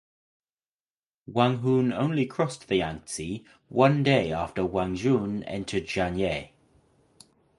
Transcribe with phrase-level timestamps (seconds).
[1.27, 6.49] Wang Hun only crossed the Yangtze one day after Wang Jun entered Jianye.